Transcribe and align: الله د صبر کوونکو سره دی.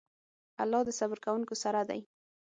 الله 0.61 0.81
د 0.85 0.89
صبر 0.99 1.17
کوونکو 1.25 1.55
سره 1.63 1.81
دی. 1.89 2.01